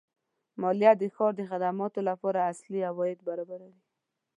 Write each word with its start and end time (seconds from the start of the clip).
مالیه 0.61 0.91
د 0.97 1.03
ښار 1.15 1.31
د 1.37 1.41
خدماتو 1.49 1.99
لپاره 2.09 2.47
اصلي 2.51 2.79
عواید 2.89 3.19
برابروي. 3.27 3.81